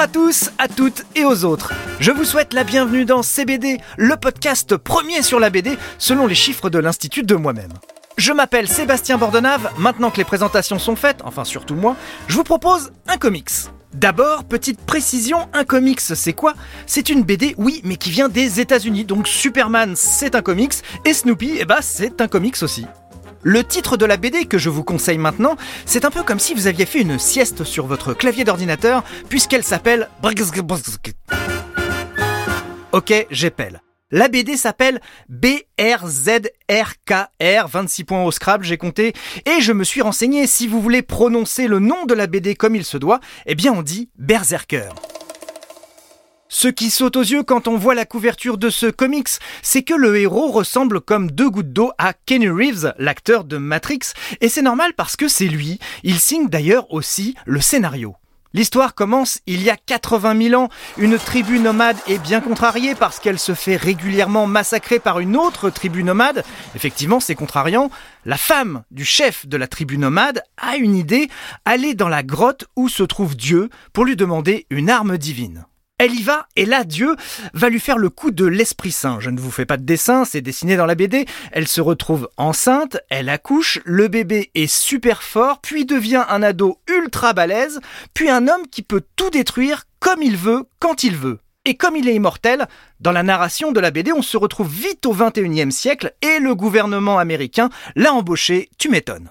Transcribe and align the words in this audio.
À 0.00 0.08
tous, 0.08 0.50
à 0.56 0.66
toutes 0.66 1.04
et 1.14 1.26
aux 1.26 1.44
autres. 1.44 1.74
Je 1.98 2.10
vous 2.10 2.24
souhaite 2.24 2.54
la 2.54 2.64
bienvenue 2.64 3.04
dans 3.04 3.22
CBD, 3.22 3.76
le 3.98 4.16
podcast 4.16 4.78
premier 4.78 5.20
sur 5.20 5.38
la 5.38 5.50
BD 5.50 5.76
selon 5.98 6.26
les 6.26 6.34
chiffres 6.34 6.70
de 6.70 6.78
l'Institut 6.78 7.22
de 7.22 7.34
moi-même. 7.34 7.68
Je 8.16 8.32
m'appelle 8.32 8.66
Sébastien 8.66 9.18
Bordenave, 9.18 9.70
maintenant 9.76 10.10
que 10.10 10.16
les 10.16 10.24
présentations 10.24 10.78
sont 10.78 10.96
faites, 10.96 11.20
enfin 11.22 11.44
surtout 11.44 11.74
moi, 11.74 11.96
je 12.28 12.34
vous 12.34 12.44
propose 12.44 12.92
un 13.08 13.18
comics. 13.18 13.50
D'abord, 13.92 14.44
petite 14.44 14.80
précision, 14.80 15.50
un 15.52 15.64
comics 15.64 16.00
c'est 16.00 16.32
quoi? 16.32 16.54
C'est 16.86 17.10
une 17.10 17.22
BD, 17.22 17.54
oui, 17.58 17.82
mais 17.84 17.96
qui 17.96 18.10
vient 18.10 18.30
des 18.30 18.58
États-Unis, 18.58 19.04
donc 19.04 19.28
Superman 19.28 19.96
c'est 19.96 20.34
un 20.34 20.40
comics, 20.40 20.76
et 21.04 21.12
Snoopy, 21.12 21.58
eh 21.60 21.66
bah 21.66 21.80
c'est 21.82 22.22
un 22.22 22.26
comics 22.26 22.62
aussi. 22.62 22.86
Le 23.42 23.64
titre 23.64 23.96
de 23.96 24.04
la 24.04 24.18
BD 24.18 24.44
que 24.44 24.58
je 24.58 24.68
vous 24.68 24.84
conseille 24.84 25.16
maintenant, 25.16 25.56
c'est 25.86 26.04
un 26.04 26.10
peu 26.10 26.22
comme 26.22 26.38
si 26.38 26.52
vous 26.52 26.66
aviez 26.66 26.84
fait 26.84 27.00
une 27.00 27.18
sieste 27.18 27.64
sur 27.64 27.86
votre 27.86 28.12
clavier 28.12 28.44
d'ordinateur, 28.44 29.02
puisqu'elle 29.28 29.64
s'appelle... 29.64 30.10
Ok, 32.92 33.26
j'épelle. 33.30 33.80
La 34.10 34.28
BD 34.28 34.56
s'appelle 34.56 35.00
BRZRKR, 35.28 36.48
26 37.68 38.04
points 38.04 38.24
au 38.24 38.30
Scrabble, 38.30 38.64
j'ai 38.64 38.76
compté, 38.76 39.14
et 39.46 39.60
je 39.60 39.72
me 39.72 39.84
suis 39.84 40.02
renseigné, 40.02 40.46
si 40.46 40.66
vous 40.66 40.82
voulez 40.82 41.00
prononcer 41.00 41.66
le 41.68 41.78
nom 41.78 42.04
de 42.06 42.14
la 42.14 42.26
BD 42.26 42.56
comme 42.56 42.74
il 42.74 42.84
se 42.84 42.98
doit, 42.98 43.20
eh 43.46 43.54
bien 43.54 43.72
on 43.72 43.82
dit 43.82 44.10
Berserker. 44.18 44.90
Ce 46.52 46.66
qui 46.66 46.90
saute 46.90 47.16
aux 47.16 47.22
yeux 47.22 47.44
quand 47.44 47.68
on 47.68 47.76
voit 47.76 47.94
la 47.94 48.04
couverture 48.04 48.58
de 48.58 48.70
ce 48.70 48.86
comics, 48.86 49.28
c'est 49.62 49.84
que 49.84 49.94
le 49.94 50.16
héros 50.18 50.50
ressemble 50.50 51.00
comme 51.00 51.30
deux 51.30 51.48
gouttes 51.48 51.72
d'eau 51.72 51.92
à 51.96 52.12
Kenny 52.12 52.48
Reeves, 52.48 52.92
l'acteur 52.98 53.44
de 53.44 53.56
Matrix, 53.56 54.00
et 54.40 54.48
c'est 54.48 54.60
normal 54.60 54.92
parce 54.96 55.14
que 55.14 55.28
c'est 55.28 55.46
lui. 55.46 55.78
Il 56.02 56.18
signe 56.18 56.48
d'ailleurs 56.48 56.92
aussi 56.92 57.36
le 57.46 57.60
scénario. 57.60 58.16
L'histoire 58.52 58.96
commence 58.96 59.38
il 59.46 59.62
y 59.62 59.70
a 59.70 59.76
80 59.76 60.48
000 60.48 60.60
ans. 60.60 60.68
Une 60.98 61.18
tribu 61.18 61.60
nomade 61.60 61.96
est 62.08 62.18
bien 62.18 62.40
contrariée 62.40 62.96
parce 62.96 63.20
qu'elle 63.20 63.38
se 63.38 63.54
fait 63.54 63.76
régulièrement 63.76 64.48
massacrer 64.48 64.98
par 64.98 65.20
une 65.20 65.36
autre 65.36 65.70
tribu 65.70 66.02
nomade. 66.02 66.42
Effectivement, 66.74 67.20
c'est 67.20 67.36
contrariant. 67.36 67.92
La 68.24 68.36
femme 68.36 68.82
du 68.90 69.04
chef 69.04 69.46
de 69.46 69.56
la 69.56 69.68
tribu 69.68 69.98
nomade 69.98 70.42
a 70.56 70.78
une 70.78 70.96
idée, 70.96 71.30
aller 71.64 71.94
dans 71.94 72.08
la 72.08 72.24
grotte 72.24 72.64
où 72.74 72.88
se 72.88 73.04
trouve 73.04 73.36
Dieu 73.36 73.70
pour 73.92 74.04
lui 74.04 74.16
demander 74.16 74.66
une 74.68 74.90
arme 74.90 75.16
divine. 75.16 75.64
Elle 76.00 76.14
y 76.14 76.22
va, 76.22 76.46
et 76.56 76.64
là, 76.64 76.84
Dieu 76.84 77.14
va 77.52 77.68
lui 77.68 77.78
faire 77.78 77.98
le 77.98 78.08
coup 78.08 78.30
de 78.30 78.46
l'Esprit 78.46 78.90
Saint. 78.90 79.20
Je 79.20 79.28
ne 79.28 79.38
vous 79.38 79.50
fais 79.50 79.66
pas 79.66 79.76
de 79.76 79.82
dessin, 79.82 80.24
c'est 80.24 80.40
dessiné 80.40 80.74
dans 80.78 80.86
la 80.86 80.94
BD. 80.94 81.26
Elle 81.52 81.68
se 81.68 81.82
retrouve 81.82 82.30
enceinte, 82.38 82.96
elle 83.10 83.28
accouche, 83.28 83.80
le 83.84 84.08
bébé 84.08 84.50
est 84.54 84.66
super 84.66 85.22
fort, 85.22 85.60
puis 85.60 85.84
devient 85.84 86.24
un 86.30 86.42
ado 86.42 86.78
ultra 86.88 87.34
balèze, 87.34 87.80
puis 88.14 88.30
un 88.30 88.48
homme 88.48 88.66
qui 88.70 88.80
peut 88.80 89.02
tout 89.14 89.28
détruire 89.28 89.84
comme 89.98 90.22
il 90.22 90.38
veut, 90.38 90.62
quand 90.78 91.04
il 91.04 91.16
veut. 91.16 91.40
Et 91.66 91.74
comme 91.74 91.96
il 91.96 92.08
est 92.08 92.14
immortel, 92.14 92.66
dans 93.00 93.12
la 93.12 93.22
narration 93.22 93.70
de 93.70 93.80
la 93.80 93.90
BD, 93.90 94.10
on 94.14 94.22
se 94.22 94.38
retrouve 94.38 94.72
vite 94.72 95.04
au 95.04 95.14
21e 95.14 95.70
siècle 95.70 96.14
et 96.22 96.38
le 96.38 96.54
gouvernement 96.54 97.18
américain 97.18 97.68
l'a 97.94 98.14
embauché, 98.14 98.70
tu 98.78 98.88
m'étonnes. 98.88 99.28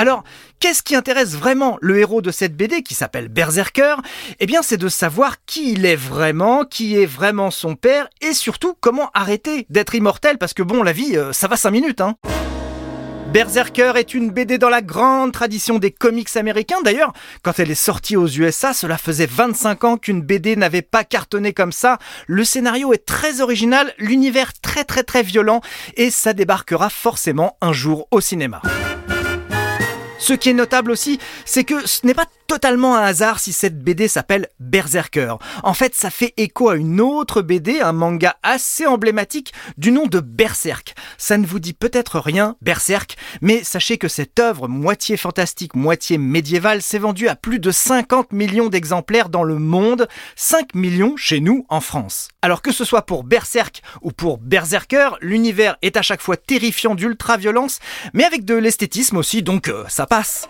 Alors, 0.00 0.24
qu'est-ce 0.60 0.82
qui 0.82 0.96
intéresse 0.96 1.34
vraiment 1.34 1.76
le 1.82 1.98
héros 1.98 2.22
de 2.22 2.30
cette 2.30 2.56
BD 2.56 2.82
qui 2.82 2.94
s'appelle 2.94 3.28
Berserker? 3.28 3.96
Eh 4.38 4.46
bien, 4.46 4.62
c'est 4.62 4.78
de 4.78 4.88
savoir 4.88 5.44
qui 5.44 5.72
il 5.72 5.84
est 5.84 5.94
vraiment, 5.94 6.64
qui 6.64 6.96
est 6.96 7.04
vraiment 7.04 7.50
son 7.50 7.74
père, 7.74 8.08
et 8.22 8.32
surtout 8.32 8.72
comment 8.80 9.10
arrêter 9.12 9.66
d'être 9.68 9.94
immortel, 9.94 10.38
parce 10.38 10.54
que 10.54 10.62
bon, 10.62 10.82
la 10.82 10.92
vie, 10.92 11.18
euh, 11.18 11.34
ça 11.34 11.48
va 11.48 11.58
5 11.58 11.70
minutes, 11.70 12.00
hein. 12.00 12.16
Berserker 13.30 13.92
est 13.96 14.14
une 14.14 14.30
BD 14.30 14.56
dans 14.56 14.70
la 14.70 14.80
grande 14.80 15.32
tradition 15.32 15.78
des 15.78 15.90
comics 15.90 16.34
américains. 16.34 16.80
D'ailleurs, 16.82 17.12
quand 17.42 17.58
elle 17.58 17.70
est 17.70 17.74
sortie 17.74 18.16
aux 18.16 18.26
USA, 18.26 18.72
cela 18.72 18.96
faisait 18.96 19.28
25 19.30 19.84
ans 19.84 19.96
qu'une 19.98 20.22
BD 20.22 20.56
n'avait 20.56 20.80
pas 20.80 21.04
cartonné 21.04 21.52
comme 21.52 21.72
ça. 21.72 21.98
Le 22.26 22.44
scénario 22.44 22.94
est 22.94 23.04
très 23.04 23.42
original, 23.42 23.92
l'univers 23.98 24.58
très 24.62 24.84
très 24.84 25.02
très 25.02 25.22
violent, 25.22 25.60
et 25.98 26.10
ça 26.10 26.32
débarquera 26.32 26.88
forcément 26.88 27.58
un 27.60 27.74
jour 27.74 28.08
au 28.10 28.22
cinéma. 28.22 28.62
Ce 30.20 30.34
qui 30.34 30.50
est 30.50 30.54
notable 30.54 30.90
aussi, 30.90 31.18
c'est 31.44 31.64
que 31.64 31.86
ce 31.86 32.06
n'est 32.06 32.14
pas 32.14 32.26
totalement 32.50 32.96
un 32.96 33.02
hasard 33.02 33.38
si 33.38 33.52
cette 33.52 33.78
BD 33.78 34.08
s'appelle 34.08 34.48
Berserker. 34.58 35.34
En 35.62 35.72
fait, 35.72 35.94
ça 35.94 36.10
fait 36.10 36.34
écho 36.36 36.68
à 36.68 36.74
une 36.74 37.00
autre 37.00 37.42
BD, 37.42 37.78
un 37.78 37.92
manga 37.92 38.34
assez 38.42 38.88
emblématique 38.88 39.52
du 39.78 39.92
nom 39.92 40.08
de 40.08 40.18
Berserk. 40.18 40.96
Ça 41.16 41.38
ne 41.38 41.46
vous 41.46 41.60
dit 41.60 41.74
peut-être 41.74 42.18
rien, 42.18 42.56
Berserk, 42.60 43.16
mais 43.40 43.62
sachez 43.62 43.98
que 43.98 44.08
cette 44.08 44.40
œuvre 44.40 44.66
moitié 44.66 45.16
fantastique, 45.16 45.76
moitié 45.76 46.18
médiévale 46.18 46.82
s'est 46.82 46.98
vendue 46.98 47.28
à 47.28 47.36
plus 47.36 47.60
de 47.60 47.70
50 47.70 48.32
millions 48.32 48.68
d'exemplaires 48.68 49.28
dans 49.28 49.44
le 49.44 49.60
monde, 49.60 50.08
5 50.34 50.74
millions 50.74 51.16
chez 51.16 51.38
nous 51.38 51.66
en 51.68 51.80
France. 51.80 52.30
Alors 52.42 52.62
que 52.62 52.72
ce 52.72 52.84
soit 52.84 53.02
pour 53.02 53.22
Berserk 53.22 53.80
ou 54.02 54.10
pour 54.10 54.38
Berserker, 54.38 55.10
l'univers 55.20 55.76
est 55.82 55.96
à 55.96 56.02
chaque 56.02 56.20
fois 56.20 56.36
terrifiant 56.36 56.96
d'ultra-violence, 56.96 57.78
mais 58.12 58.24
avec 58.24 58.44
de 58.44 58.56
l'esthétisme 58.56 59.18
aussi, 59.18 59.44
donc 59.44 59.68
euh, 59.68 59.84
ça 59.86 60.08
passe. 60.08 60.48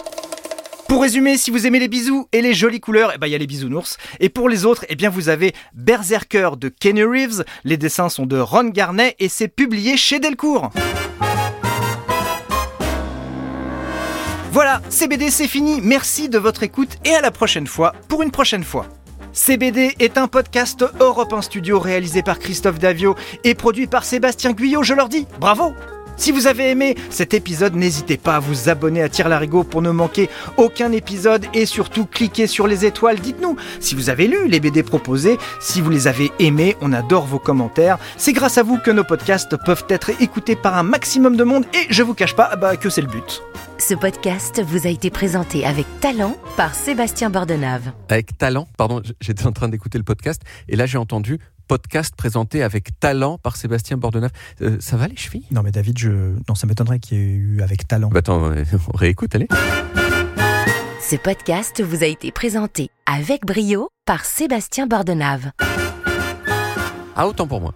Pour 0.91 1.03
résumer, 1.03 1.39
si 1.39 1.53
vous 1.53 1.69
aimez 1.69 1.79
les 1.79 1.87
bisous 1.87 2.27
et 2.33 2.43
les 2.43 2.53
jolies 2.53 2.81
couleurs, 2.81 3.13
eh 3.15 3.19
ben, 3.19 3.29
il 3.29 3.31
y 3.31 3.37
a 3.37 3.39
les 3.39 3.47
bisounours. 3.47 3.97
Et 4.19 4.29
pour 4.29 4.49
les 4.49 4.65
autres, 4.65 4.85
eh 4.89 4.97
bien, 4.97 5.09
vous 5.09 5.29
avez 5.29 5.55
Berserker 5.73 6.51
de 6.59 6.69
Kenny 6.69 7.05
Reeves. 7.05 7.45
Les 7.63 7.77
dessins 7.77 8.09
sont 8.09 8.27
de 8.27 8.37
Ron 8.37 8.71
Garnet 8.71 9.15
et 9.21 9.29
c'est 9.29 9.47
publié 9.47 9.97
chez 9.97 10.19
Delcourt. 10.19 10.71
Voilà, 14.51 14.83
CBD 14.89 15.31
c'est 15.31 15.47
fini. 15.47 15.81
Merci 15.81 16.29
de 16.29 16.39
votre 16.39 16.65
écoute 16.65 16.97
et 17.05 17.15
à 17.15 17.21
la 17.21 17.31
prochaine 17.31 17.69
fois 17.69 17.95
pour 18.09 18.23
une 18.23 18.33
prochaine 18.33 18.65
fois. 18.65 18.87
CBD 19.33 19.95
est 20.01 20.19
un 20.19 20.27
podcast 20.27 20.85
Europe 20.99 21.33
1 21.33 21.43
Studio 21.43 21.79
réalisé 21.79 22.25
par 22.25 22.41
Christophe 22.41 22.81
Davio 22.81 23.15
et 23.45 23.55
produit 23.55 23.87
par 23.87 24.05
Sébastien 24.05 24.51
Guyot. 24.51 24.83
Je 24.83 24.95
leur 24.95 25.09
dis 25.09 25.29
bravo! 25.39 25.73
Si 26.21 26.33
vous 26.33 26.47
avez 26.47 26.69
aimé 26.69 26.97
cet 27.09 27.33
épisode, 27.33 27.75
n'hésitez 27.75 28.19
pas 28.19 28.37
à 28.37 28.41
vous 28.41 28.69
abonner 28.69 29.03
à 29.03 29.09
Tire 29.09 29.31
Larigot 29.31 29.65
pour 29.65 29.81
ne 29.81 29.89
manquer 29.89 30.29
aucun 30.59 30.93
épisode 30.93 31.47
et 31.55 31.65
surtout 31.65 32.05
cliquez 32.05 32.47
sur 32.47 32.67
les 32.67 32.85
étoiles. 32.85 33.19
Dites-nous 33.19 33.57
si 33.81 33.95
vous 33.95 34.11
avez 34.11 34.27
lu 34.27 34.47
les 34.47 34.61
BD 34.61 34.83
proposés, 34.83 35.39
si 35.63 35.81
vous 35.81 35.89
les 35.89 36.09
avez 36.09 36.31
aimés, 36.39 36.77
on 36.83 36.93
adore 36.93 37.25
vos 37.25 37.39
commentaires. 37.39 37.99
C'est 38.19 38.35
grâce 38.35 38.59
à 38.59 38.63
vous 38.63 38.77
que 38.77 38.91
nos 38.91 39.03
podcasts 39.03 39.57
peuvent 39.65 39.87
être 39.89 40.11
écoutés 40.21 40.57
par 40.57 40.77
un 40.77 40.83
maximum 40.83 41.39
de 41.39 41.45
monde 41.45 41.65
et 41.73 41.87
je 41.89 42.03
vous 42.03 42.13
cache 42.13 42.37
pas 42.37 42.55
bah, 42.55 42.77
que 42.77 42.91
c'est 42.91 43.01
le 43.01 43.09
but. 43.09 43.43
Ce 43.79 43.95
podcast 43.95 44.63
vous 44.63 44.87
a 44.87 44.91
été 44.91 45.09
présenté 45.09 45.65
avec 45.65 45.87
talent 46.01 46.37
par 46.55 46.75
Sébastien 46.75 47.31
Bordenave. 47.31 47.93
Avec 48.11 48.37
talent, 48.37 48.69
pardon, 48.77 49.01
j'étais 49.23 49.47
en 49.47 49.53
train 49.53 49.71
d'écouter 49.71 49.97
le 49.97 50.05
podcast 50.05 50.43
et 50.69 50.77
là 50.77 50.85
j'ai 50.85 50.99
entendu 50.99 51.39
podcast 51.71 52.17
présenté 52.17 52.65
avec 52.65 52.99
talent 52.99 53.39
par 53.39 53.55
Sébastien 53.55 53.97
Bordenave. 53.97 54.33
Euh, 54.61 54.79
ça 54.81 54.97
va 54.97 55.07
les 55.07 55.15
chevilles? 55.15 55.47
Non 55.53 55.63
mais 55.63 55.71
David, 55.71 55.97
je... 55.99 56.11
non, 56.49 56.57
ça 56.57 56.67
m'étonnerait 56.67 56.99
qu'il 56.99 57.17
y 57.17 57.21
ait 57.21 57.25
eu 57.25 57.63
avec 57.63 57.87
talent. 57.87 58.09
Bah 58.09 58.19
attends, 58.19 58.43
on 58.43 58.97
réécoute, 58.97 59.33
allez. 59.37 59.47
Ce 61.01 61.15
podcast 61.15 61.81
vous 61.81 62.03
a 62.03 62.07
été 62.07 62.33
présenté 62.33 62.91
avec 63.07 63.47
brio 63.47 63.89
par 64.05 64.25
Sébastien 64.25 64.89
Bordenave. 64.89 65.53
Ah, 67.15 67.29
autant 67.29 67.47
pour 67.47 67.61
moi. 67.61 67.73